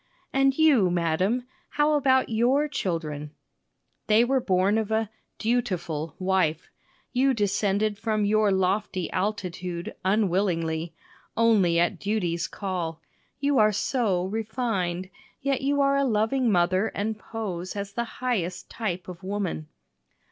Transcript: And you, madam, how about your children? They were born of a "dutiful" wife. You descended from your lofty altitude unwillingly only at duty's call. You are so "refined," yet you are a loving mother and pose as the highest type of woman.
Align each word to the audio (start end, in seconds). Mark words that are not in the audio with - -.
And 0.33 0.57
you, 0.57 0.89
madam, 0.89 1.45
how 1.69 1.93
about 1.93 2.27
your 2.29 2.67
children? 2.67 3.35
They 4.07 4.23
were 4.25 4.39
born 4.39 4.79
of 4.79 4.89
a 4.89 5.11
"dutiful" 5.37 6.15
wife. 6.17 6.71
You 7.13 7.35
descended 7.35 7.99
from 7.99 8.25
your 8.25 8.51
lofty 8.51 9.11
altitude 9.11 9.93
unwillingly 10.03 10.95
only 11.37 11.79
at 11.79 11.99
duty's 11.99 12.47
call. 12.47 12.99
You 13.39 13.59
are 13.59 13.71
so 13.71 14.25
"refined," 14.25 15.11
yet 15.39 15.61
you 15.61 15.81
are 15.81 15.97
a 15.97 16.03
loving 16.03 16.51
mother 16.51 16.87
and 16.95 17.19
pose 17.19 17.75
as 17.75 17.93
the 17.93 18.03
highest 18.23 18.71
type 18.71 19.07
of 19.07 19.21
woman. 19.21 19.67